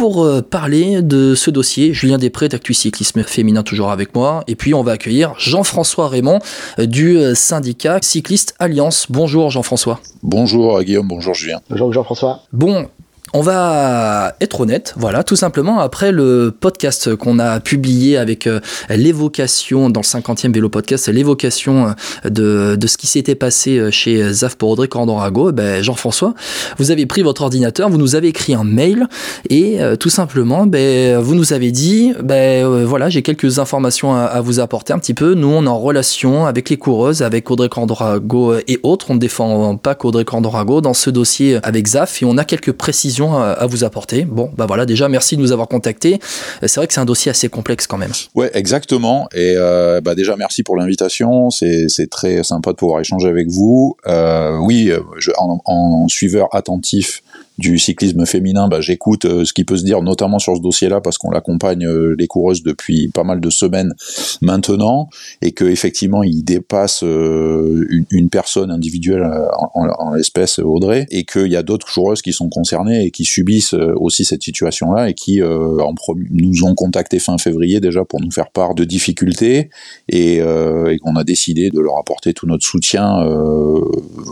[0.00, 4.44] pour euh, parler de ce dossier, Julien Després d'Actu Cyclisme Féminin toujours avec moi.
[4.46, 6.38] Et puis on va accueillir Jean-François Raymond
[6.78, 9.08] euh, du euh, syndicat Cycliste Alliance.
[9.10, 10.00] Bonjour Jean-François.
[10.22, 11.60] Bonjour Guillaume, bonjour Julien.
[11.68, 12.40] Bonjour Jean-François.
[12.50, 12.88] Bon,
[13.32, 18.60] on va être honnête, voilà, tout simplement, après le podcast qu'on a publié avec euh,
[18.88, 21.94] l'évocation, dans le 50e vélo podcast, l'évocation
[22.26, 26.34] euh, de, ce qui s'était passé euh, chez ZAF pour Audrey Candorago, ben, Jean-François,
[26.78, 29.06] vous avez pris votre ordinateur, vous nous avez écrit un mail
[29.48, 34.40] et tout simplement, ben, vous nous avez dit, ben, voilà, j'ai quelques informations à, à,
[34.40, 35.34] vous apporter un petit peu.
[35.34, 39.06] Nous, on est en relation avec les coureuses, avec Audrey Candorago et autres.
[39.10, 42.72] On ne défend pas qu'Audrey Candorago dans ce dossier avec ZAF et on a quelques
[42.72, 44.24] précisions à vous apporter.
[44.24, 46.18] Bon, bah voilà, déjà merci de nous avoir contactés.
[46.62, 48.12] C'est vrai que c'est un dossier assez complexe quand même.
[48.34, 49.28] Ouais, exactement.
[49.34, 51.50] Et euh, bah déjà merci pour l'invitation.
[51.50, 53.96] C'est très sympa de pouvoir échanger avec vous.
[54.06, 54.92] Euh, oui,
[55.36, 57.22] en, suiveur attentif
[57.60, 61.00] du cyclisme féminin, bah, j'écoute euh, ce qui peut se dire, notamment sur ce dossier-là,
[61.00, 63.94] parce qu'on l'accompagne euh, les coureuses depuis pas mal de semaines
[64.40, 65.08] maintenant,
[65.42, 69.28] et que effectivement il dépasse euh, une, personne individuelle
[69.74, 73.74] en, l'espèce Audrey, et qu'il y a d'autres coureuses qui sont concernées et qui subissent
[73.74, 78.74] aussi cette situation-là et qui nous ont contacté fin février déjà pour nous faire part
[78.74, 79.68] de difficultés
[80.08, 83.24] et, et qu'on a décidé de leur apporter tout notre soutien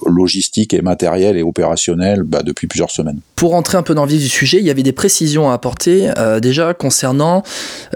[0.07, 3.18] logistique et matériel et opérationnel bah, depuis plusieurs semaines.
[3.37, 5.55] Pour rentrer un peu dans le vif du sujet, il y avait des précisions à
[5.55, 7.45] apporter euh, déjà concernant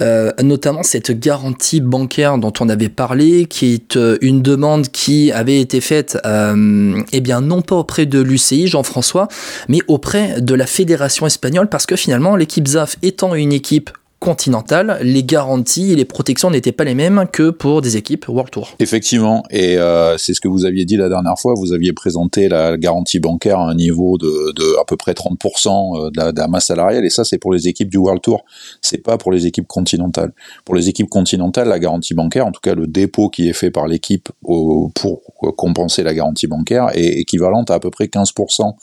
[0.00, 5.32] euh, notamment cette garantie bancaire dont on avait parlé, qui est euh, une demande qui
[5.32, 9.26] avait été faite, eh non pas auprès de l'UCI, Jean-François,
[9.68, 13.90] mais auprès de la fédération espagnole, parce que finalement l'équipe ZAF étant une équipe
[14.22, 18.52] continentale, les garanties et les protections n'étaient pas les mêmes que pour des équipes World
[18.52, 18.68] Tour.
[18.78, 22.48] Effectivement, et euh, c'est ce que vous aviez dit la dernière fois, vous aviez présenté
[22.48, 26.30] la garantie bancaire à un niveau de, de à peu près 30% euh, de la,
[26.30, 28.44] de la, masse salariale, et ça c'est pour les équipes du World Tour,
[28.80, 30.32] c'est pas pour les équipes continentales.
[30.64, 33.72] Pour les équipes continentales, la garantie bancaire, en tout cas le dépôt qui est fait
[33.72, 35.22] par l'équipe pour
[35.56, 38.74] compenser la garantie bancaire, est équivalente à à peu près 15%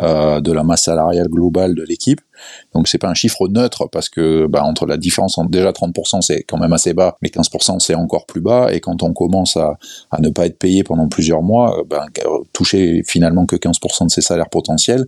[0.00, 2.20] euh, de la masse salariale globale de l'équipe.
[2.74, 6.42] Donc c'est pas un chiffre neutre parce que bah, entre la différence, déjà 30% c'est
[6.42, 8.72] quand même assez bas, mais 15% c'est encore plus bas.
[8.72, 9.78] Et quand on commence à,
[10.10, 12.06] à ne pas être payé pendant plusieurs mois, euh, bah,
[12.62, 15.06] toucher finalement que 15% de ses salaires potentiels,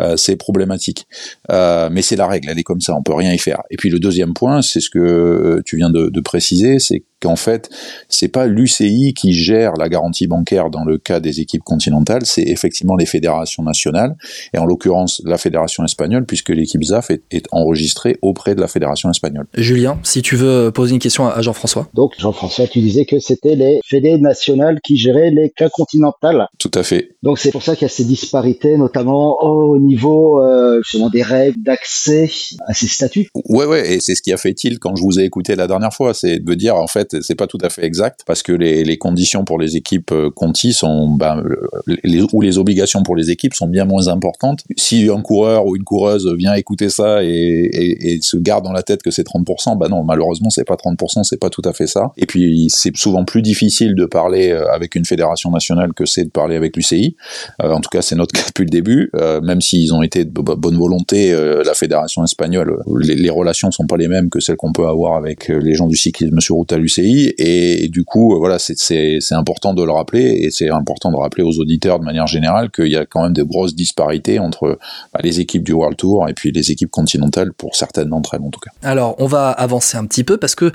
[0.00, 1.06] euh, c'est problématique.
[1.50, 3.62] Euh, mais c'est la règle, elle est comme ça, on peut rien y faire.
[3.70, 7.36] Et puis le deuxième point, c'est ce que tu viens de, de préciser, c'est qu'en
[7.36, 7.70] fait,
[8.08, 12.42] c'est pas l'UCI qui gère la garantie bancaire dans le cas des équipes continentales, c'est
[12.42, 14.16] effectivement les fédérations nationales,
[14.52, 18.68] et en l'occurrence la fédération espagnole, puisque l'équipe ZAF est, est, enregistrée auprès de la
[18.68, 19.46] fédération espagnole.
[19.54, 21.88] Julien, si tu veux poser une question à Jean-François.
[21.94, 26.46] Donc Jean-François, tu disais que c'était les fédés nationales qui géraient les cas continentales.
[26.58, 26.91] Tout à fait.
[27.22, 31.22] Donc c'est pour ça qu'il y a ces disparités, notamment au niveau euh, justement des
[31.22, 32.30] règles d'accès
[32.66, 33.28] à ces statuts.
[33.48, 35.66] Ouais, ouais, et c'est ce qui a fait il quand je vous ai écouté la
[35.66, 38.52] dernière fois, c'est de dire en fait c'est pas tout à fait exact parce que
[38.52, 41.42] les, les conditions pour les équipes euh, Conti sont ben,
[41.86, 44.64] les, ou les obligations pour les équipes sont bien moins importantes.
[44.76, 48.72] Si un coureur ou une coureuse vient écouter ça et, et, et se garde dans
[48.72, 51.72] la tête que c'est 30%, ben non, malheureusement c'est pas 30%, c'est pas tout à
[51.72, 52.12] fait ça.
[52.16, 56.24] Et puis c'est souvent plus difficile de parler euh, avec une fédération nationale que c'est
[56.24, 57.16] de parler avec l'UCI.
[57.62, 59.10] Euh, en tout cas, c'est notre cas depuis le début.
[59.14, 63.70] Euh, même s'ils ont été de bonne volonté, euh, la fédération espagnole, les, les relations
[63.70, 66.56] sont pas les mêmes que celles qu'on peut avoir avec les gens du cyclisme sur
[66.56, 71.10] route à l'UCI et, du coup voilà c'est important de le rappeler et c'est important
[71.10, 74.38] de rappeler aux auditeurs de manière générale qu'il y a quand même de grosses disparités
[74.38, 74.78] entre
[75.12, 78.42] bah, les équipes du World Tour et puis les équipes continentales pour certaines d'entre elles
[78.42, 78.70] en tout cas.
[78.82, 80.72] Alors on va avancer un petit peu parce que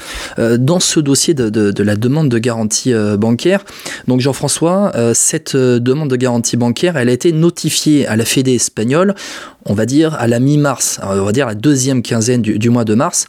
[0.57, 3.63] dans ce dossier de, la demande de garantie bancaire,
[4.07, 5.55] donc Jean-François, euh, cette
[5.87, 9.15] demande de garantie bancaire, elle a été notifiée à la Fédé espagnole,
[9.65, 12.85] on va dire à la mi-mars, on va dire la deuxième quinzaine du, du mois
[12.85, 13.27] de mars.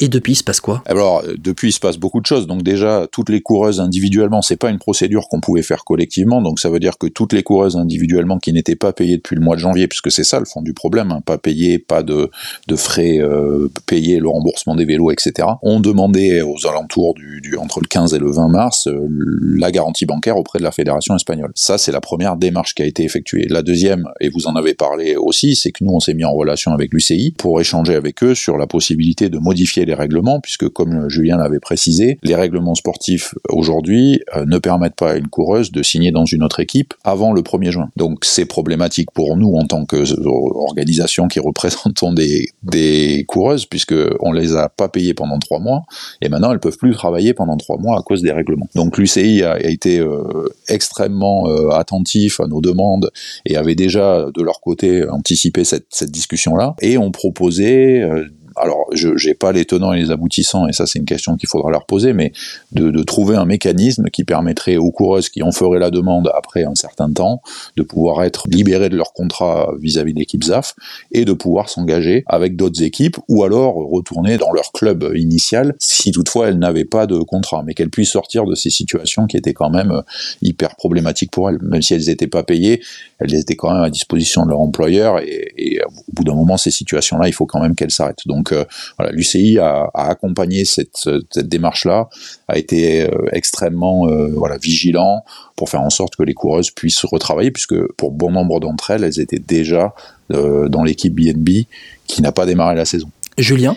[0.00, 0.82] Et, depuis, il se passe quoi?
[0.86, 2.46] Alors, depuis, il se passe beaucoup de choses.
[2.46, 6.42] Donc déjà, toutes les coureuses individuellement, c'est pas une procédure qu'on pouvait faire collectivement.
[6.42, 9.42] Donc ça veut dire que toutes les coureuses individuellement qui n'étaient pas payées depuis le
[9.42, 12.30] mois de janvier, puisque c'est ça le fond du problème, hein, pas payées, pas de,
[12.68, 17.56] de frais euh, payés, le remboursement des vélos, etc., ont demandé aux alentours du, du
[17.56, 19.08] entre le 15 et le 20 mars euh,
[19.56, 21.52] la garantie bancaire auprès de la fédération espagnole.
[21.54, 23.46] Ça, c'est la première démarche qui a été effectuée.
[23.48, 26.32] La deuxième, et vous en avez parlé aussi, c'est que nous, on s'est mis en
[26.32, 30.68] relation avec l'UCI pour échanger avec eux sur la possibilité de modifier les règlements, puisque
[30.68, 35.82] comme Julien l'avait précisé, les règlements sportifs aujourd'hui ne permettent pas à une coureuse de
[35.82, 37.90] signer dans une autre équipe avant le 1er juin.
[37.96, 44.32] Donc c'est problématique pour nous en tant qu'organisation qui représentons des, des coureuses, puisque on
[44.32, 45.82] les a pas payées pendant trois mois,
[46.20, 48.68] et maintenant elles peuvent plus travailler pendant trois mois à cause des règlements.
[48.74, 53.10] Donc l'UCI a, été euh, extrêmement euh, attentif à nos demandes
[53.46, 58.24] et avait déjà de leur côté anticipé cette, cette discussion-là, et ont proposé euh,
[58.56, 61.48] alors je n'ai pas les tenants et les aboutissants, et ça c'est une question qu'il
[61.48, 62.32] faudra leur poser, mais
[62.72, 66.74] de, trouver un mécanisme qui permettrait aux coureuses qui en feraient la demande après un
[66.74, 67.42] certain temps
[67.76, 70.74] de pouvoir être libérées de leur contrat vis-à-vis de l'équipe ZAF
[71.12, 76.12] et de pouvoir s'engager avec d'autres équipes ou alors retourner dans leur club initial si
[76.12, 79.52] toutefois elles n'avaient pas de contrat, mais qu'elles puissent sortir de ces situations qui étaient
[79.52, 80.02] quand même
[80.40, 82.82] hyper problématiques pour elles, même si elles n'étaient pas payées,
[83.18, 86.70] elles étaient quand même à disposition de leur employeur et, au bout d'un moment ces
[86.70, 88.22] situations-là il faut quand même qu'elles s'arrêtent.
[88.44, 88.64] Donc euh,
[88.98, 92.08] voilà, l'UCI a, accompagné cette, démarche-là,
[92.48, 95.24] a été euh, extrêmement euh, voilà vigilant
[95.56, 99.04] pour faire en sorte que les coureuses puissent retravailler, puisque pour bon nombre d'entre elles,
[99.04, 99.94] elles étaient déjà
[100.30, 101.66] dans l'équipe BNB
[102.06, 103.08] qui n'a pas démarré la saison.
[103.36, 103.76] Julien?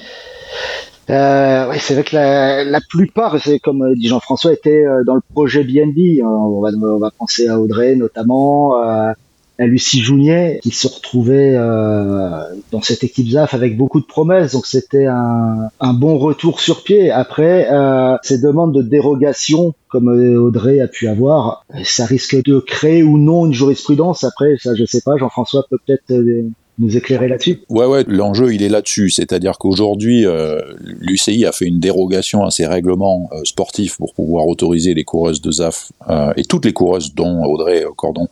[1.10, 5.64] Euh, c'est vrai que la, la plupart, c'est comme dit Jean-François, étaient dans le projet
[5.64, 6.24] BNB.
[6.24, 9.16] On va, on va penser à Audrey notamment, à
[9.66, 14.52] Lucie Jounier qui se retrouvait euh, dans cette équipe ZAF avec beaucoup de promesses.
[14.54, 17.10] Donc c'était un, un, bon retour sur pied.
[17.10, 22.60] Après euh, ces demandes de dérogation comme euh, Audrey a pu avoir ça risque de
[22.60, 24.24] créer ou non une jurisprudence.
[24.24, 25.18] Après ça je sais pas.
[25.18, 30.26] Jean-François peut peut-être euh, nous éclairer là-dessus Ouais, ouais, l'enjeu il est là-dessus, c'est-à-dire qu'aujourd'hui
[30.26, 35.04] euh, l'UCI a fait une dérogation à ses règlements euh, sportifs pour pouvoir autoriser les
[35.04, 38.28] coureuses de ZAF euh, et toutes les coureuses dont Audrey Cordon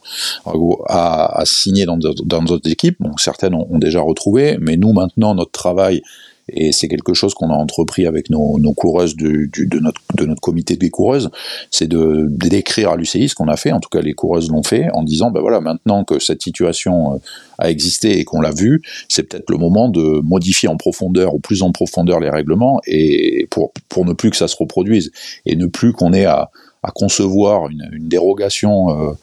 [0.88, 2.98] a, a signé dans d'autres équipes.
[3.18, 6.02] Certaines ont déjà retrouvé, mais nous maintenant notre travail
[6.50, 9.50] et c'est quelque chose qu'on a entrepris avec nos, nos coureuses de,
[9.80, 11.30] notre, comité des coureuses,
[11.72, 14.64] c'est de, d'écrire à l'UCI ce qu'on a fait, en tout cas les coureuses l'ont
[14.64, 17.18] fait, en disant, ben voilà, maintenant que cette situation euh,
[17.58, 21.40] a existé et qu'on l'a vu, c'est peut-être le moment de modifier en profondeur ou
[21.40, 25.12] plus en profondeur les règlements et pour, pour ne plus que ça se reproduise
[25.46, 26.52] et ne plus qu'on ait à,
[26.94, 29.14] concevoir une, dérogation euh,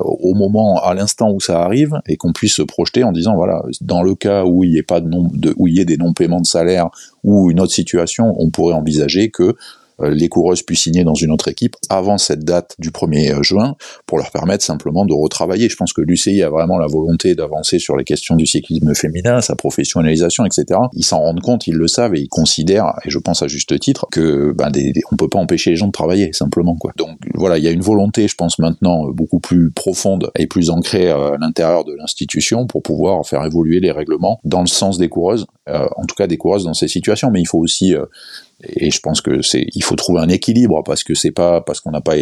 [0.00, 3.62] au moment, à l'instant où ça arrive, et qu'on puisse se projeter en disant voilà,
[3.80, 5.96] dans le cas où il y ait pas de, de où il y ait des
[5.96, 6.90] non-paiements de salaire
[7.24, 9.54] ou une autre situation, on pourrait envisager que euh,
[10.00, 13.76] les coureuses puissent signer dans une autre équipe avant cette date du 1er euh, juin
[14.06, 15.68] pour leur permettre simplement de retravailler.
[15.68, 19.40] Je pense que l'UCI a vraiment la volonté d'avancer sur les questions du cyclisme féminin,
[19.40, 20.80] sa professionnalisation, etc.
[20.92, 23.78] Ils s'en rendent compte, ils le savent et ils considèrent, et je pense à juste
[23.78, 26.76] titre, que ben, des, on peut pas empêcher les gens de travailler simplement.
[26.76, 26.92] Quoi.
[26.96, 30.70] Donc voilà, il y a une volonté, je pense maintenant, beaucoup plus profonde et plus
[30.70, 35.08] ancrée à l'intérieur de l'institution pour pouvoir faire évoluer les règlements dans le sens des
[35.08, 37.30] coureuses, euh, en tout cas des coureuses dans ces situations.
[37.30, 37.94] Mais il faut aussi
[38.62, 41.80] et je pense que c'est, il faut trouver un équilibre parce que c'est pas parce
[41.80, 42.14] qu'on n'a pas,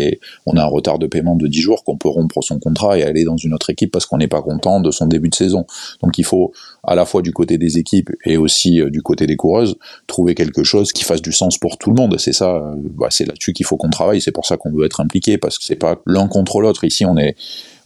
[0.47, 3.03] on a un retard de paiement de 10 jours qu'on peut rompre son contrat et
[3.03, 5.67] aller dans une autre équipe parce qu'on n'est pas content de son début de saison.
[6.03, 6.53] Donc il faut
[6.85, 9.77] à la fois du côté des équipes et aussi euh, du côté des coureuses
[10.07, 12.17] trouver quelque chose qui fasse du sens pour tout le monde.
[12.19, 14.21] C'est ça, euh, bah, c'est là-dessus qu'il faut qu'on travaille.
[14.21, 16.85] C'est pour ça qu'on veut être impliqué parce que c'est pas l'un contre l'autre.
[16.85, 17.37] Ici, on est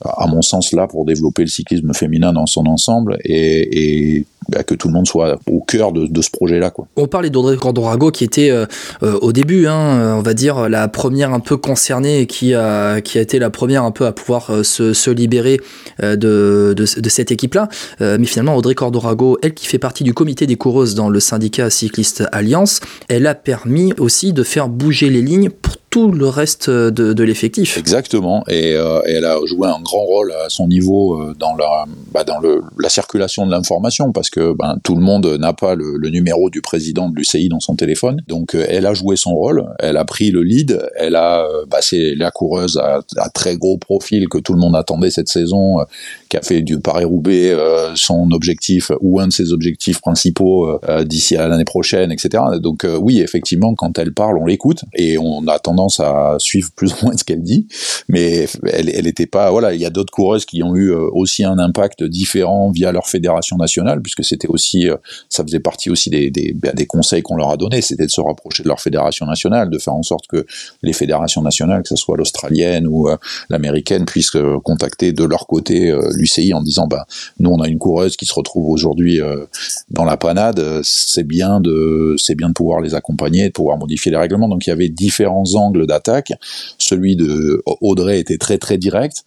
[0.00, 4.62] à mon sens là pour développer le cyclisme féminin dans son ensemble et, et bah,
[4.62, 6.72] que tout le monde soit au cœur de, ce projet-là.
[6.96, 8.66] On parlait d'Audrey Cordorago qui était euh,
[9.02, 13.00] euh, au début, hein, on va dire, la première un peu concernée et qui a,
[13.00, 15.60] qui a été la première un peu à pouvoir euh, se, se, libérer
[16.00, 17.68] de, de, de, cette équipe-là.
[18.00, 21.70] mais finalement, Audrey Cordorago, elle qui fait partie du comité des coureuses dans le syndicat
[21.70, 26.68] cycliste Alliance, elle a permis aussi de faire bouger les lignes pour tout le reste
[26.68, 27.78] de, l'effectif.
[27.78, 31.56] Exactement, et, euh, et, elle a joué un grand rôle à son niveau euh, dans
[31.56, 35.54] la, bah, dans le, la circulation de l'information, parce que ben, tout le monde n'a
[35.54, 38.20] pas le, le, numéro du président de l'UCI dans son téléphone.
[38.28, 41.78] Donc euh, elle a joué son rôle, elle a pris le lead, elle a, bah,
[41.80, 45.78] c'est la coureuse à, à, très gros profil que tout le monde attendait cette saison,
[46.28, 47.56] qui a fait du Paris-Roubaix
[47.94, 52.42] son objectif ou un de ses objectifs principaux d'ici à l'année prochaine, etc.
[52.60, 56.92] Donc oui, effectivement, quand elle parle, on l'écoute et on a tendance à suivre plus
[56.92, 57.66] ou moins ce qu'elle dit,
[58.08, 59.50] mais elle, elle était pas.
[59.50, 62.92] Voilà, il y a d'autres coureuses qui ont eu euh, aussi un impact différent via
[62.92, 64.96] leur fédération nationale, puisque c'était aussi, euh,
[65.28, 68.10] ça faisait partie aussi des, des, ben, des conseils qu'on leur a donnés, c'était de
[68.10, 70.46] se rapprocher de leur fédération nationale, de faire en sorte que
[70.82, 73.16] les fédérations nationales, que ce soit l'australienne ou euh,
[73.50, 77.06] l'américaine, puissent contacter de leur côté l'UCI en disant, bah,
[77.38, 79.20] nous on a une coureuse qui se retrouve aujourd'hui
[79.90, 84.10] dans la panade, c'est bien de, c'est bien de pouvoir les accompagner, de pouvoir modifier
[84.10, 84.48] les règlements.
[84.48, 86.32] Donc il y avait différents angles d'attaque.
[86.78, 89.24] Celui de Audrey était très très direct.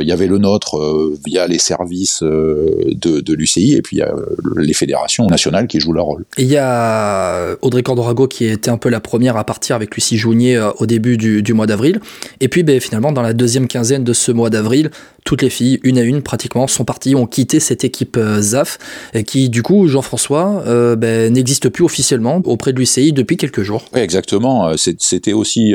[0.00, 0.76] Il y avait le nôtre
[1.24, 4.14] via les services de, de l'UCI et puis il y a
[4.56, 6.24] les fédérations nationales qui jouent leur rôle.
[6.36, 9.94] Et il y a Audrey Cordorago qui était un peu la première à partir avec
[9.94, 12.00] Lucie Jounier au début du, du mois d'avril.
[12.40, 14.90] Et puis ben, finalement dans la deuxième quinzaine de ce mois d'avril,
[15.28, 18.78] toutes les filles, une à une pratiquement, sont parties, ont quitté cette équipe euh, ZAF,
[19.26, 23.84] qui du coup, Jean-François, euh, ben, n'existe plus officiellement auprès de l'UCI depuis quelques jours.
[23.92, 24.68] Exactement.
[24.68, 25.74] Euh, c'était aussi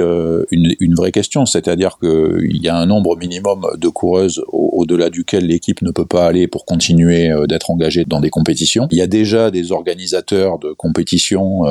[0.50, 5.45] une, une, vraie question, c'est-à-dire qu'il y a un nombre minimum de coureuses au-delà duquel
[5.45, 8.88] l'équipe ne peut pas aller pour continuer d'être engagée dans des compétitions.
[8.91, 11.62] Il y a déjà des organisateurs de compétitions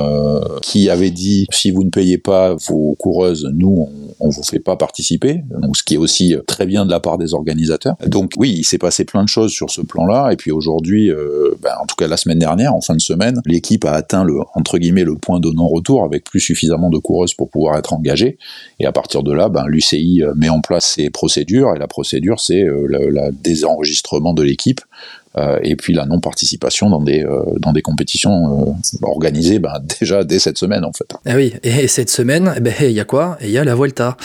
[0.63, 4.61] qui avaient dit si vous ne payez pas vos coureuses, nous on, on vous fait
[4.61, 5.43] pas participer.
[5.61, 8.65] Donc, ce qui est aussi très bien de la part des organisateurs donc oui, il
[8.65, 10.31] s'est passé plein de choses sur ce plan-là.
[10.33, 13.41] Et puis aujourd'hui, euh, ben, en tout cas la semaine dernière, en fin de semaine,
[13.47, 17.35] l'équipe a atteint le entre guillemets le point de non-retour avec plus suffisamment de coureuses
[17.35, 18.39] pour pouvoir être engagée.
[18.79, 21.75] Et à partir de là, ben, l'UCI euh, met en place ses procédures.
[21.75, 25.22] Et la procédure, c'est euh, le désenregistrement de l'équipe euh,
[25.63, 30.39] et puis la non-participation dans des euh, dans des compétitions euh, organisées ben, déjà dès
[30.39, 31.15] cette semaine en fait.
[31.27, 33.39] Eh oui, et cette semaine, eh ben il y a quoi?
[33.43, 34.17] Il y a la Vuelta.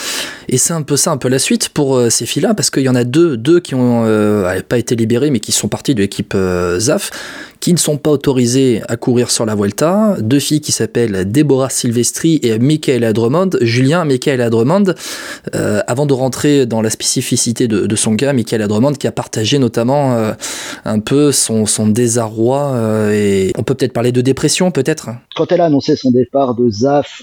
[0.48, 2.88] Et c'est un peu ça, un peu la suite pour ces filles-là, parce qu'il y
[2.88, 4.04] en a deux, deux qui ont
[4.66, 6.34] pas été libérées, mais qui sont parties de l'équipe
[6.78, 7.10] ZAF
[7.68, 10.16] qui ne sont pas autorisées à courir sur la Vuelta.
[10.20, 13.50] Deux filles qui s'appellent Deborah Silvestri et Michaela Drummond.
[13.60, 14.94] Julien, Michaela Drummond,
[15.54, 19.58] euh, avant de rentrer dans la spécificité de, son cas, Michaela Drummond qui a partagé
[19.58, 20.32] notamment euh,
[20.86, 25.10] un peu son, son désarroi euh, et on peut peut-être parler de dépression peut-être?
[25.36, 27.22] Quand elle a annoncé son départ de ZAF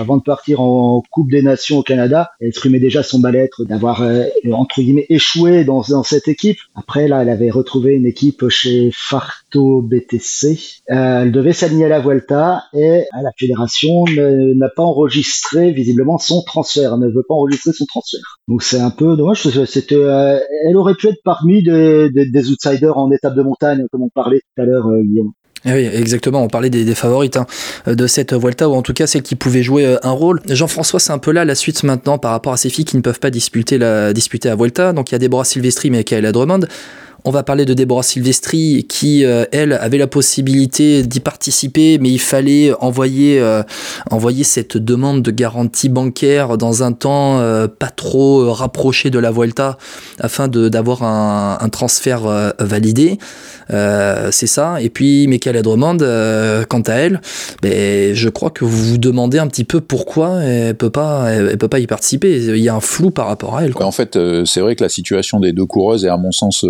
[0.00, 4.02] avant de partir en Coupe des Nations au Canada, elle exprimait déjà son mal-être d'avoir
[4.52, 6.58] entre guillemets échoué dans, dans cette équipe.
[6.74, 10.58] Après là, elle avait retrouvé une équipe chez Farto BTC.
[10.90, 16.42] Euh, elle devait s'aligner à la Vuelta et la fédération n'a pas enregistré visiblement son
[16.42, 18.20] transfert, ne veut pas enregistrer son transfert.
[18.48, 19.42] Donc c'est un peu dommage.
[19.66, 20.38] C'était, euh,
[20.68, 24.62] elle aurait pu être parmi des, outsiders en étape de montagne, comme on parlait tout
[24.62, 25.32] à l'heure, euh, Guillaume.
[25.66, 26.42] Eh oui, exactement.
[26.42, 27.46] On parlait des, favorites hein,
[27.86, 30.40] de cette Vuelta, ou en tout cas celles qui pouvaient jouer un rôle.
[30.46, 33.02] Jean-François, c'est un peu là la suite maintenant par rapport à ces filles qui ne
[33.02, 34.92] peuvent pas disputer la, disputer la Vuelta.
[34.92, 36.66] Donc il y a Deborah Silvestri, mais la Drummond.
[37.26, 42.10] On va parler de Deborah Silvestri qui, euh, elle, avait la possibilité d'y participer, mais
[42.10, 43.62] il fallait envoyer, euh,
[44.10, 49.30] envoyer cette demande de garantie bancaire dans un temps euh, pas trop rapproché de la
[49.30, 49.78] Vuelta
[50.20, 53.18] afin d'avoir un, transfert validé.
[53.68, 54.80] C'est ça.
[54.80, 55.98] Et puis, Michaela Drummond,
[56.68, 57.20] quant à elle,
[57.62, 61.58] ben, je crois que vous vous demandez un petit peu pourquoi elle peut pas, elle,
[61.58, 62.36] peut pas y participer.
[62.36, 63.72] Il y a un flou par rapport à elle.
[63.80, 66.64] En fait, c'est vrai que la situation des deux coureuses est, à mon sens,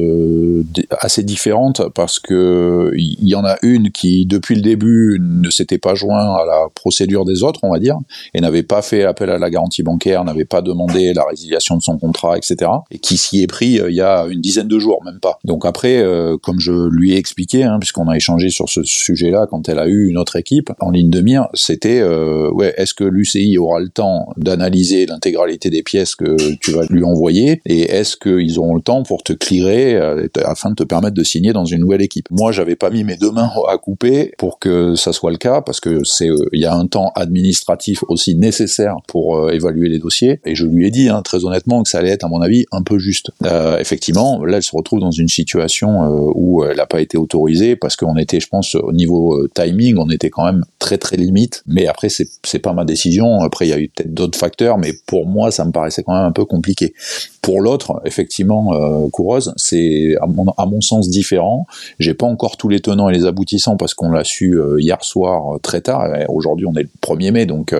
[1.01, 5.79] assez différentes parce que il y en a une qui depuis le début ne s'était
[5.79, 7.97] pas joint à la procédure des autres, on va dire,
[8.35, 11.83] et n'avait pas fait appel à la garantie bancaire, n'avait pas demandé la résiliation de
[11.83, 12.71] son contrat, etc.
[12.91, 15.39] Et qui s'y est pris euh, il y a une dizaine de jours, même pas.
[15.45, 16.61] Donc après, euh, comme
[16.91, 20.19] lui ai expliqué, hein, puisqu'on a échangé sur ce sujet-là quand elle a eu une
[20.19, 24.27] autre équipe en ligne de mire, c'était euh, ouais, est-ce que l'UCI aura le temps
[24.37, 29.03] d'analyser l'intégralité des pièces que tu vas lui envoyer et est-ce qu'ils auront le temps
[29.03, 29.97] pour te clearer
[30.45, 32.27] afin de te permettre de signer dans une nouvelle équipe?
[32.31, 35.61] Moi, j'avais pas mis mes deux mains à couper pour que ça soit le cas,
[35.61, 39.89] parce que c'est euh, il y a un temps administratif aussi nécessaire pour euh, évaluer
[39.89, 40.41] les dossiers.
[40.45, 42.67] Et je lui ai dit hein, très honnêtement que ça allait être, à mon avis,
[42.73, 43.31] un peu juste.
[43.45, 47.77] Euh, effectivement, là, elle se retrouve dans une situation où elle n'a pas été autorisée
[47.77, 51.63] parce qu'on était, je pense, au niveau timing, on était quand même très très limite.
[51.67, 53.41] Mais après, c'est c'est pas ma décision.
[53.41, 56.15] Après, il y a eu peut-être d'autres facteurs, mais pour moi, ça me paraissait quand
[56.15, 56.95] même un peu compliqué.
[57.43, 60.27] Pour l'autre, effectivement, euh, coureuse, c'est à
[60.67, 61.67] mon, sens différent.
[61.99, 65.03] J'ai pas encore tous les tenants et les aboutissants parce qu'on l'a su euh, hier
[65.05, 66.09] soir euh, très tard.
[66.29, 67.75] Aujourd'hui, on est le 1er mai, donc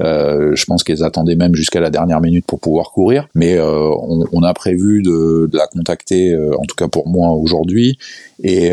[0.00, 3.28] euh, je pense qu'elles attendaient même jusqu'à la dernière minute pour pouvoir courir.
[3.34, 7.98] Mais on, a prévu de la contacter, en tout cas pour moi aujourd'hui,
[8.42, 8.70] et, et,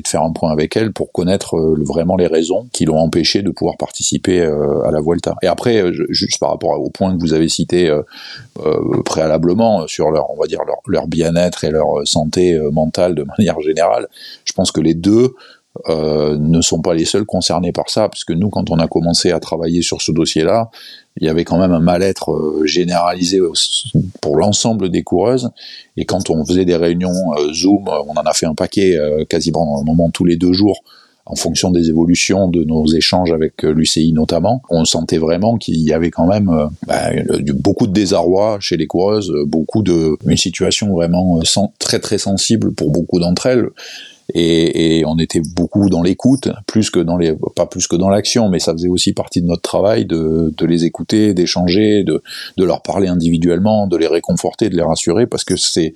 [0.00, 3.50] de faire un point avec elle pour connaître vraiment les raisons qui l'ont empêché de
[3.50, 5.34] pouvoir participer à la Vuelta.
[5.42, 7.94] Et après, juste par rapport au point que vous avez cité
[9.04, 13.60] préalablement sur leur, on va dire, leur, bien-être et leur santé euh, mentale de manière
[13.60, 14.08] générale.
[14.44, 15.34] Je pense que les deux
[15.88, 19.32] euh, ne sont pas les seuls concernés par ça, puisque nous, quand on a commencé
[19.32, 20.70] à travailler sur ce dossier-là,
[21.16, 23.40] il y avait quand même un mal-être euh, généralisé
[24.20, 25.50] pour l'ensemble des coureuses.
[25.96, 27.12] Et quand on faisait des réunions
[27.52, 30.82] Zoom, on en a fait un paquet quasiment un moment tous les deux jours
[31.24, 35.78] en fonction des évolutions de nos échanges avec euh, l'UCI notamment, on sentait vraiment qu'il
[35.78, 37.10] y avait quand même euh, bah,
[37.54, 42.74] beaucoup de désarroi chez les coureuses, beaucoup de une situation vraiment euh, très très sensible
[42.74, 43.68] pour beaucoup d'entre elles
[44.34, 48.08] et, et on était beaucoup dans l'écoute, plus que dans les, pas plus que dans
[48.08, 52.22] l'action, mais ça faisait aussi partie de notre travail de, de les écouter, d'échanger, de,
[52.56, 55.94] de leur parler individuellement, de les réconforter, de les rassurer, parce que c'est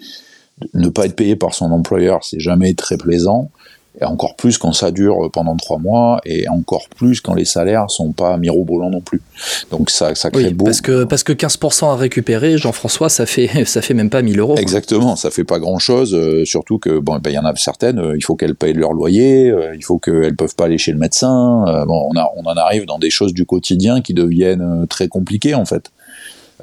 [0.75, 3.51] ne pas être payé par son employeur, c'est jamais très plaisant
[4.01, 7.91] et encore plus quand ça dure pendant trois mois, et encore plus quand les salaires
[7.91, 9.23] sont pas mirobolants non plus.
[9.71, 10.65] Donc ça, ça crée oui, beau.
[10.65, 14.39] Parce que, parce que 15% à récupérer, Jean-François, ça fait, ça fait même pas 1000
[14.39, 14.57] euros.
[14.57, 17.55] Exactement, ça fait pas grand chose, euh, surtout que bon, ben, il y en a
[17.57, 20.79] certaines, euh, il faut qu'elles payent leur loyer, euh, il faut qu'elles peuvent pas aller
[20.79, 21.65] chez le médecin.
[21.69, 24.87] euh, bon, on, a, on en arrive dans des choses du quotidien qui deviennent euh,
[24.87, 25.91] très compliquées en fait.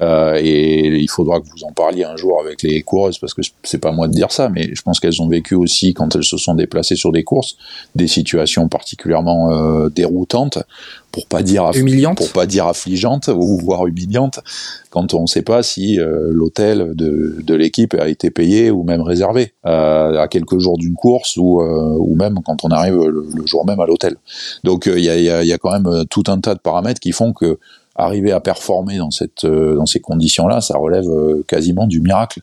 [0.02, 3.42] Euh, et il faudra que vous en parliez un jour avec les coureuses parce que
[3.62, 6.24] c'est pas moi de dire ça, mais je pense qu'elles ont vécu aussi quand elles
[6.24, 7.56] se sont déplacées sur des courses
[7.94, 10.58] des situations particulièrement euh, déroutantes,
[11.12, 11.64] pour pas dire
[12.16, 14.40] pour pas dire affligeantes ou voire humiliantes,
[14.90, 18.82] quand on ne sait pas si euh, l'hôtel de, de l'équipe a été payé ou
[18.82, 22.96] même réservé euh, à quelques jours d'une course ou euh, ou même quand on arrive
[22.96, 24.16] le, le jour même à l'hôtel.
[24.64, 26.60] Donc euh, il y, a, y a- y a quand même tout un tas de
[26.60, 27.58] paramètres qui font que
[27.96, 32.40] arriver à performer dans cette euh, dans ces conditions-là, ça relève euh, quasiment du miracle.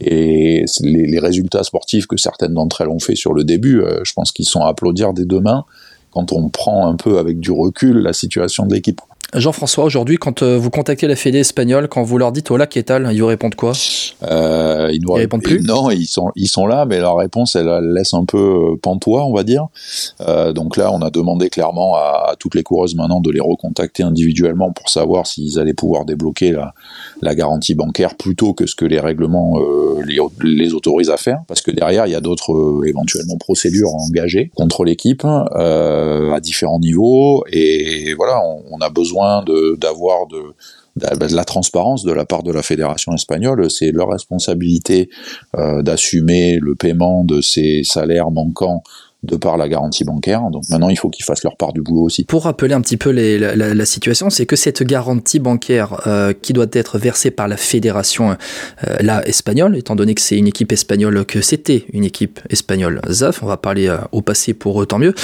[0.00, 4.00] Et les, les résultats sportifs que certaines d'entre elles ont fait sur le début, euh,
[4.04, 5.64] je pense qu'ils sont à applaudir dès demain
[6.10, 9.00] quand on prend un peu avec du recul la situation de l'équipe.
[9.34, 12.84] Jean-François, aujourd'hui, quand euh, vous contactez la Fédé espagnole, quand vous leur dites Hola, qu'est
[12.84, 13.72] tal ils vous répondent quoi?
[14.22, 15.60] Euh, ils Ils répondent plus?
[15.60, 18.76] Non, ils sont ils sont là, mais leur réponse elle, elle laisse un peu euh,
[18.80, 19.66] pantois, on va dire.
[20.22, 23.40] Euh, donc là, on a demandé clairement à, à toutes les coureuses maintenant de les
[23.40, 26.72] recontacter individuellement pour savoir s'ils allaient pouvoir débloquer la,
[27.20, 31.40] la garantie bancaire plutôt que ce que les règlements euh, les, les autorisent à faire,
[31.46, 36.80] parce que derrière il y a d'autres éventuellement procédures à engager contre l'équipe à différents
[36.80, 39.17] niveaux, et voilà, on, on a besoin
[39.78, 40.54] d'avoir de
[40.98, 45.08] de la transparence de la part de la fédération espagnole, c'est leur responsabilité
[45.56, 48.82] euh, d'assumer le paiement de ces salaires manquants
[49.24, 50.42] de par la garantie bancaire.
[50.50, 52.24] Donc maintenant, il faut qu'ils fassent leur part du boulot aussi.
[52.24, 56.66] Pour rappeler un petit peu la, situation, c'est que cette garantie bancaire euh, qui doit
[56.72, 58.36] être versée par la fédération
[58.86, 63.42] euh, espagnole, étant donné que c'est une équipe espagnole, que c'était une équipe espagnole ZAF,
[63.42, 65.14] on va parler euh, au passé pour eux, tant mieux,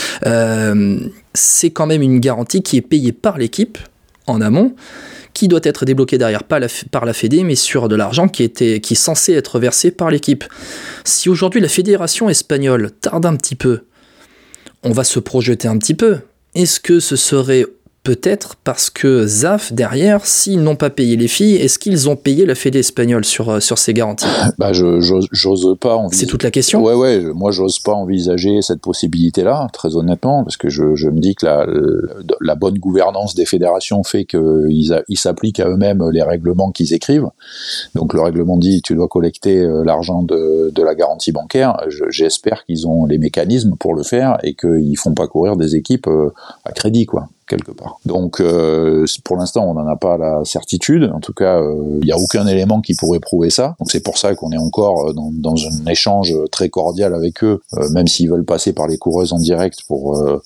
[1.35, 3.79] c'est quand même une garantie qui est payée par l'équipe
[4.27, 4.75] en amont
[5.35, 8.81] qui doit être débloquée derrière la, par la Fédé, mais sur de l'argent qui, était,
[8.81, 10.45] qui est censé être versé par l'équipe.
[11.05, 13.81] Si aujourd'hui la fédération espagnole tarde un petit peu,
[14.83, 16.19] on va se projeter un petit peu.
[16.55, 17.67] Est-ce que ce serait
[18.05, 22.45] peut-être parce que ZAF, derrière, s'ils n'ont pas payé les filles, est-ce qu'ils ont payé
[22.47, 24.27] la Fédé espagnole sur, euh, sur ces garanties
[24.59, 26.21] Bah, je j'ose- pas envisager.
[26.27, 27.21] C'est toute la question Ouais, ouais.
[27.35, 31.47] Moi, j'ose pas envisager cette possibilité-là, très honnêtement, parce que je, je me dis que
[31.47, 31.67] la,
[32.43, 37.29] la bonne gouvernance des fédérations fait qu'ils ils s'appliquent à eux-mêmes les règlements qu'ils écrivent.
[37.95, 41.79] Donc, le règlement dit tu dois collecter euh, l'argent de, de la garantie bancaire.
[41.89, 45.75] Je- J'espère qu'ils ont les mécanismes pour le faire et qu'ils font pas courir des
[45.75, 46.31] équipes euh,
[46.67, 47.99] à crédit, quoi quelque part.
[48.07, 51.11] Donc euh, pour l'instant, on n'en a pas la certitude.
[51.15, 53.77] En tout cas, euh, il n'y a aucun élément qui pourrait prouver ça.
[53.79, 57.45] Donc c'est pour ça qu'on est encore euh, dans, dans un échange très cordial avec
[57.45, 60.43] eux, euh, même s'ils veulent passer par les coureuses en direct pour euh,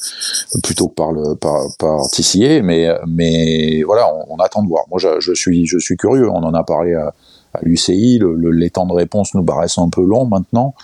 [0.62, 2.62] plutôt que par le par, par TCA.
[2.62, 4.84] Mais mais voilà, on, on attend de voir.
[4.90, 6.28] Moi, je, je suis je suis curieux.
[6.28, 7.14] On en a parlé à,
[7.54, 8.18] à l'UCI.
[8.18, 10.74] Le, le, les temps de réponse nous paraissent un peu longs maintenant.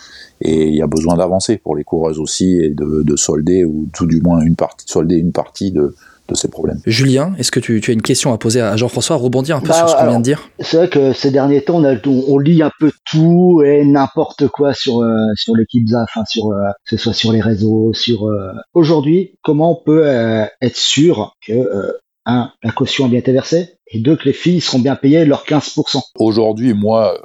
[0.44, 3.88] Et il y a besoin d'avancer pour les coureuses aussi et de, de solder ou
[3.94, 5.94] tout du moins une partie, solder une partie de,
[6.28, 6.80] de ces problèmes.
[6.86, 9.68] Julien, est-ce que tu, tu, as une question à poser à Jean-François, rebondir un peu
[9.68, 10.48] bah, sur ce qu'on vient de dire.
[10.60, 13.84] C'est vrai que ces derniers temps, on, a, on, on lit un peu tout et
[13.84, 17.40] n'importe quoi sur euh, sur l'équipe ZAF, hein, sur euh, que ce soit sur les
[17.40, 18.52] réseaux, sur euh...
[18.72, 21.92] aujourd'hui, comment on peut euh, être sûr que euh,
[22.26, 25.24] un, la caution a bien été versée, et deux, que les filles seront bien payées
[25.24, 26.00] leurs 15%.
[26.18, 27.20] Aujourd'hui, moi,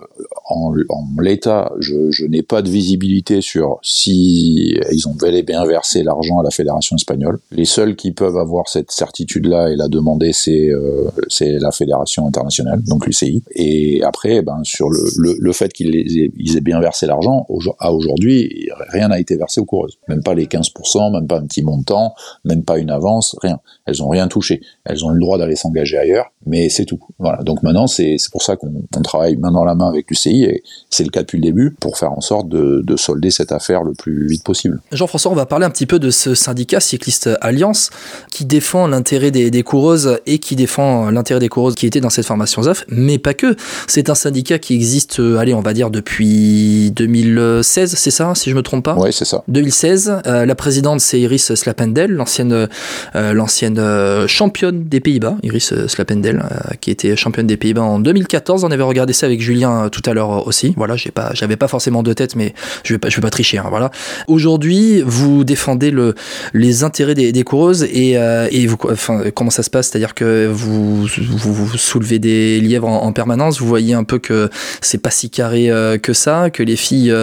[0.50, 5.44] en, en l'état, je, je n'ai pas de visibilité sur si ils ont bel et
[5.44, 7.40] bien versé l'argent à la fédération espagnole.
[7.52, 12.84] Les seuls qui peuvent avoir cette certitude-là et la demander, c'est euh, la fédération internationale,
[12.84, 13.42] donc l'UCI.
[13.56, 17.48] Et après, ben sur le, le, le fait qu'ils aient, ils aient bien versé l'argent,
[17.80, 19.98] à aujourd'hui, rien n'a été versé aux coureuses.
[20.10, 23.60] Même pas les 15%, même pas un petit montant, même pas une avance, rien.
[23.86, 24.62] Elles ont rien touché.
[24.90, 27.00] Elles ont le droit d'aller s'engager ailleurs, mais c'est tout.
[27.20, 27.44] Voilà.
[27.44, 30.64] Donc maintenant, c'est pour ça qu'on on travaille main dans la main avec l'UCI, et
[30.90, 33.84] c'est le cas depuis le début, pour faire en sorte de, de solder cette affaire
[33.84, 34.82] le plus vite possible.
[34.92, 37.90] Jean-François, on va parler un petit peu de ce syndicat Cycliste Alliance
[38.32, 42.10] qui défend l'intérêt des, des, coureuses et qui défend l'intérêt des coureuses qui étaient dans
[42.10, 43.56] cette formation ZAF, mais pas que.
[43.88, 48.56] C'est un syndicat qui existe, allez, on va dire depuis 2016, c'est ça, si je
[48.56, 48.96] me trompe pas?
[48.98, 49.44] Oui, c'est ça.
[49.48, 50.22] 2016.
[50.26, 52.68] Euh, la présidente, c'est Iris Slapendel, l'ancienne
[53.16, 56.44] euh, l'ancienne euh, championne des Pays-Bas, Iris Slapendel,
[56.82, 58.64] qui était championne des Pays-Bas en 2014.
[58.64, 60.74] On avait regardé ça avec Julien tout à l'heure aussi.
[60.78, 63.30] Voilà, j'ai pas, j'avais pas forcément de tête, mais je vais pas, je vais pas
[63.30, 63.58] tricher.
[63.58, 63.92] Hein, voilà.
[64.28, 66.16] Aujourd'hui, vous défendez le,
[66.54, 69.90] les intérêts des, coureuses et, et vous, enfin, comment ça se passe?
[69.90, 73.60] C'est-à-dire que vous, vous, soulevez des lièvres en, permanence.
[73.60, 74.50] Vous voyez un peu que
[74.82, 75.70] c'est pas si carré
[76.02, 77.14] que ça, que les filles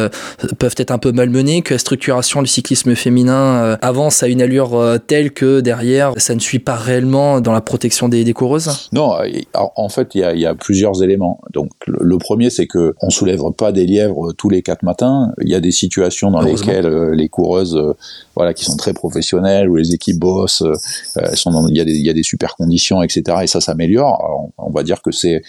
[0.59, 4.99] peuvent être un peu malmenées, que la structuration du cyclisme féminin avance à une allure
[5.07, 9.15] telle que derrière, ça ne suit pas réellement dans la protection des, des coureuses Non,
[9.55, 11.41] en fait, il y a, y a, plusieurs éléments.
[11.53, 15.33] Donc, le, premier, c'est que on soulève pas des lièvres tous les quatre matins.
[15.43, 17.93] Il y a des situations dans lesquelles euh, les coureuses, euh,
[18.35, 21.93] voilà, qui sont très professionnelles, où les équipes bossent, euh, sont il, y a des,
[21.93, 23.39] il y a des super conditions, etc.
[23.43, 24.51] Et ça s'améliore.
[24.59, 25.43] On, va dire que c'est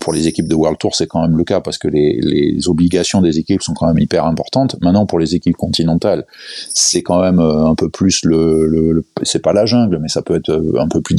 [0.00, 2.68] pour les équipes de World Tour, c'est quand même le cas parce que les, les
[2.68, 4.76] obligations des équipes sont quand même hyper importantes.
[4.82, 6.26] Maintenant, pour les équipes continentales,
[6.74, 10.36] c'est quand même un peu plus le, le c'est pas la jungle, mais ça peut
[10.36, 11.14] être un peu plus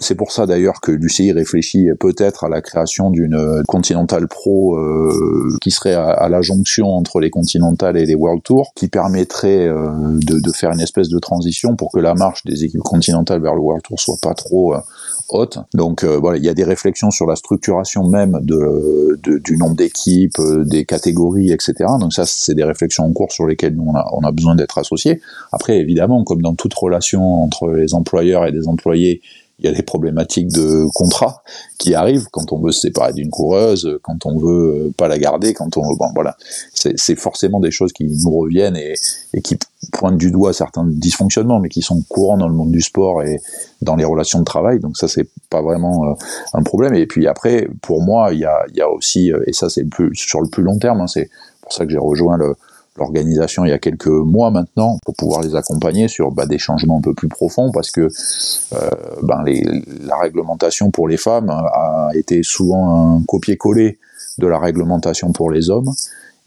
[0.00, 5.56] C'est pour ça d'ailleurs que l'UCI réfléchit peut-être à la création d'une Continental Pro euh,
[5.60, 9.90] qui serait à, la jonction entre les Continentales et les World Tour, qui permettrait euh,
[10.20, 13.54] de, de, faire une espèce de transition pour que la marche des équipes continentales vers
[13.54, 14.80] le World Tour soit pas trop euh,
[15.28, 15.58] haute.
[15.74, 20.84] Donc voilà, il y a des réflexions sur la structuration même du nombre d'équipes, des
[20.84, 21.74] catégories, etc.
[22.00, 24.54] Donc ça, c'est des réflexions en cours sur lesquelles nous on a, on a besoin
[24.54, 25.20] d'être associés.
[25.52, 29.22] Après, évidemment, comme dans toute relation entre les employeurs et des employés,
[29.58, 31.42] il y a des problématiques de contrat
[31.78, 35.54] qui arrivent quand on veut se séparer d'une coureuse, quand on veut pas la garder,
[35.54, 36.36] quand on bon voilà,
[36.72, 38.94] c'est forcément des choses qui nous reviennent et,
[39.32, 39.56] et, qui
[39.92, 43.40] pointent du doigt certains dysfonctionnements, mais qui sont courants dans le monde du sport et
[43.80, 44.80] dans les relations de travail.
[44.80, 46.14] Donc ça c'est pas vraiment euh,
[46.52, 46.94] un problème.
[46.94, 49.84] Et puis après, pour moi, il y a, y a aussi euh, et ça c'est
[49.84, 51.30] plus sur le plus long terme, hein, c'est
[51.62, 52.54] pour ça que j'ai rejoint le
[52.96, 56.98] l'organisation il y a quelques mois maintenant pour pouvoir les accompagner sur bah, des changements
[56.98, 58.90] un peu plus profonds parce que euh,
[59.22, 59.64] ben, les,
[60.02, 63.98] la réglementation pour les femmes a été souvent un copier-coller
[64.38, 65.92] de la réglementation pour les hommes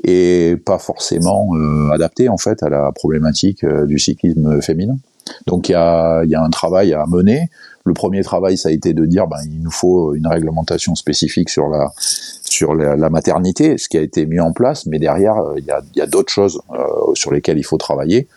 [0.04, 4.98] et pas forcément euh, adapté en fait à la problématique euh, du cyclisme féminin.
[5.46, 7.50] Donc il y a, y a, un travail à mener.
[7.88, 11.50] Le premier travail, ça a été de dire, ben, il nous faut une réglementation spécifique
[11.50, 15.72] sur la maternité, ce qui a été mis en place, mais derrière, euh, il y
[15.72, 18.28] a, y a d'autres choses euh, sur lesquelles il faut travailler.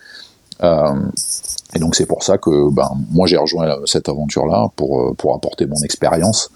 [0.62, 0.94] Euh,
[1.75, 5.66] et donc c'est pour ça que ben, moi j'ai rejoint cette aventure-là pour, pour apporter
[5.66, 6.51] mon expérience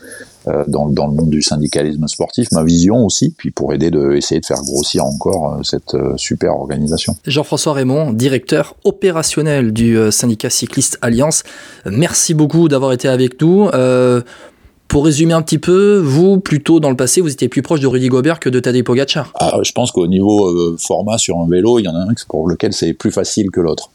[0.66, 4.42] dans, dans, le monde du syndicalisme sportif, ma vision aussi, puis pour aider de essayer
[4.42, 7.16] de faire grossir encore cette super organisation.
[7.26, 11.44] Jean-François Raymond, directeur opérationnel du syndicat cycliste Alliance,
[11.86, 13.68] merci beaucoup d'avoir été avec nous.
[13.72, 14.20] Euh,
[14.94, 17.88] pour résumer un petit peu, vous, plutôt dans le passé, vous étiez plus proche de
[17.88, 19.32] Rudy Gobert que de Tadej Pogacar.
[19.40, 22.14] Ah, je pense qu'au niveau euh, format sur un vélo, il y en a un
[22.28, 23.90] pour lequel c'est plus facile que l'autre.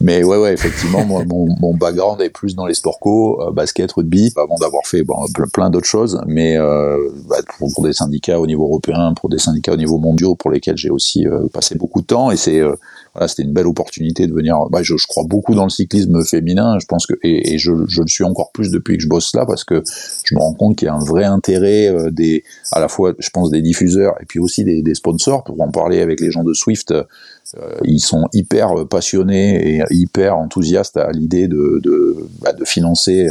[0.00, 3.50] Mais ouais, ouais, effectivement, moi, mon, mon, background est plus dans les sports co, euh,
[3.50, 5.16] basket, rugby, avant d'avoir fait bon,
[5.52, 9.72] plein d'autres choses, mais euh, bah, pour, des syndicats au niveau européen, pour des syndicats
[9.72, 12.62] au niveau mondial, pour lesquels j'ai aussi euh, passé beaucoup de temps, et c'est
[13.14, 14.58] voilà, c'était une belle opportunité de venir.
[14.70, 18.24] Bah, je, crois beaucoup dans le cyclisme féminin, je pense que et, je, le suis
[18.24, 19.82] encore plus depuis que je bosse là, parce que
[20.24, 23.30] je me rends compte qu'il y a un vrai intérêt des, à la fois, je
[23.30, 25.44] pense, des diffuseurs et puis aussi des, sponsors.
[25.44, 27.04] Pour en parler avec les gens de Swift, euh,
[27.84, 33.28] ils sont hyper passionnés et hyper enthousiastes à l'idée de, de, bah, de financer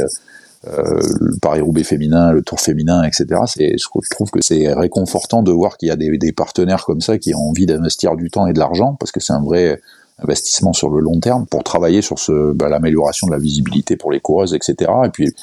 [0.66, 3.26] euh, le Paris-Roubaix féminin, le Tour féminin, etc.
[3.46, 7.18] C'est, je trouve que c'est réconfortant de voir qu'il y a des, partenaires comme ça
[7.18, 9.80] qui ont envie d'investir du temps et de l'argent, parce que c'est un vrai
[10.20, 12.16] investissement sur le long terme pour travailler sur
[12.54, 14.90] bah, l'amélioration de la visibilité pour les coureuses, etc.
[15.04, 15.34] Et puis,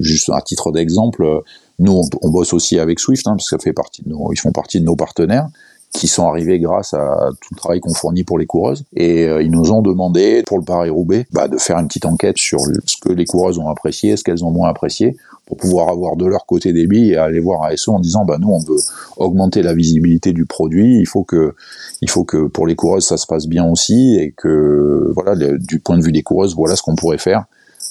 [0.00, 1.42] juste un titre d'exemple,
[1.78, 4.52] nous, on, bosse aussi avec Swift, hein, parce que ça fait partie de ils font
[4.52, 5.48] partie de nos partenaires
[5.92, 8.84] qui sont arrivés grâce à tout le travail qu'on fournit pour les coureuses.
[8.94, 12.36] Et euh, ils nous ont demandé, pour le Paris-Roubaix, bah, de faire une petite enquête
[12.36, 16.16] sur ce que les coureuses ont apprécié, ce qu'elles ont moins apprécié, pour pouvoir avoir
[16.16, 18.80] de leur côté des billes et aller voir ASO en disant, bah, nous, on veut
[19.16, 21.54] augmenter la visibilité du produit, il faut que,
[22.02, 25.80] il faut que pour les coureuses, ça se passe bien aussi, et que, voilà, du
[25.80, 27.44] point de vue des coureuses, voilà ce qu'on pourrait faire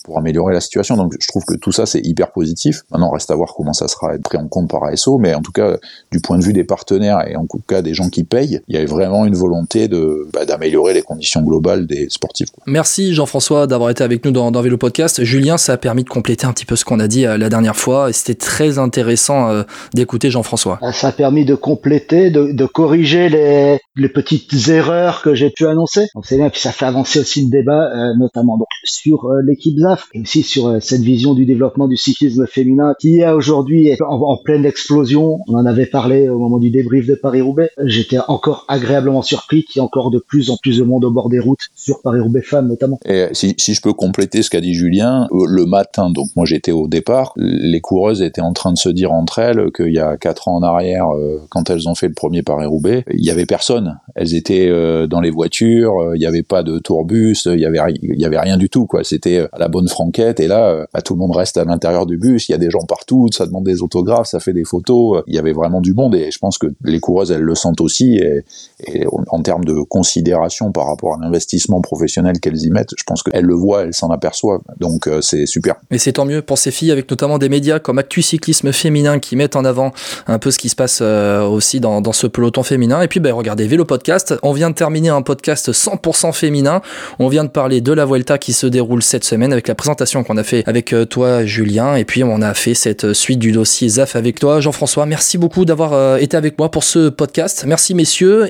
[0.07, 0.95] pour améliorer la situation.
[0.95, 2.83] Donc je trouve que tout ça c'est hyper positif.
[2.91, 5.51] Maintenant reste à voir comment ça sera pris en compte par ASO, mais en tout
[5.51, 5.75] cas
[6.13, 8.75] du point de vue des partenaires et en tout cas des gens qui payent, il
[8.75, 12.47] y a vraiment une volonté de bah, d'améliorer les conditions globales des sportifs.
[12.65, 15.23] Merci Jean-François d'avoir été avec nous dans, dans, Vélo Podcast.
[15.25, 17.49] Julien, ça a permis de compléter un petit peu ce qu'on a dit euh, la
[17.49, 20.79] dernière fois et c'était très intéressant euh, d'écouter Jean-François.
[20.81, 25.49] Ah, ça a permis de compléter, de, de corriger les, les, petites erreurs que j'ai
[25.49, 26.07] pu annoncer.
[26.15, 29.77] Donc c'est bien, puis ça fait avancer aussi le débat, euh, notamment donc sur l'équipe
[29.77, 33.91] ZAF Et aussi sur euh, cette vision du développement du cyclisme féminin qui est aujourd'hui
[34.01, 35.39] en, pleine explosion.
[35.47, 37.69] On en avait parlé au moment du débrief de Paris-Roubaix.
[37.83, 41.11] J'étais encore agréablement surpris qu'il y ait encore de plus en plus de monde au
[41.11, 42.99] bord des routes, sur Paris-Roubaix femmes notamment.
[43.05, 46.45] Et si, si je peux compléter ce qu'a dit Julien, euh, le matin, donc moi
[46.45, 49.99] j'étais au départ, les coureuses étaient en train de se dire entre elles qu'il y
[49.99, 53.31] a quatre ans en arrière, euh, quand elles ont fait le premier Paris-Roubaix, il y
[53.31, 53.99] avait personne.
[54.15, 54.67] Elles étaient
[55.07, 57.79] dans les voitures, il n'y avait pas de tourbus, il y avait
[58.27, 59.03] avait rien du tout quoi.
[59.03, 62.17] C'était à la bonne franquette et là, bah, tout le monde reste à l'intérieur du
[62.17, 62.49] bus.
[62.49, 65.23] Il y a des gens partout, ça demande des autographes, ça fait des photos.
[65.27, 67.81] Il y avait vraiment du monde et je pense que les coureuses elles le sentent
[67.81, 68.43] aussi et,
[68.85, 73.23] et en termes de considération par rapport à l'investissement professionnel qu'elles y mettent, je pense
[73.23, 74.61] qu'elles le voient, elles s'en aperçoivent.
[74.79, 75.75] Donc euh, c'est super.
[75.91, 79.19] Mais c'est tant mieux pour ces filles avec notamment des médias comme Actu Cyclisme Féminin
[79.19, 79.91] qui mettent en avant
[80.27, 83.01] un peu ce qui se passe euh, aussi dans, dans, ce peloton féminin.
[83.01, 86.81] Et puis ben, regardez Vélo Podcast, on vient de terminer un podcast 100% féminin.
[87.19, 90.23] On vient de parler de la Vuelta qui se déroule cette semaine avec la présentation
[90.23, 93.51] qu'on a fait avec euh, toi Julien et puis on a fait cette suite du
[93.51, 95.05] dossier ZAF avec toi Jean-François.
[95.05, 97.63] Merci beaucoup d'avoir été avec moi pour ce podcast.
[97.65, 98.45] Merci messieurs